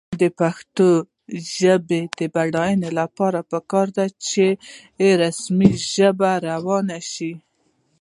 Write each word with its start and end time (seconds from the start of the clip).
د 0.21 0.23
پښتو 0.39 0.87
ژبې 1.57 2.01
د 2.17 2.19
بډاینې 2.33 2.89
لپاره 2.99 3.39
پکار 3.51 3.87
ده 3.97 4.05
چې 4.27 4.45
رسمي 5.21 5.71
ژبه 5.93 6.31
روانه 6.49 6.99
شي. 7.11 7.33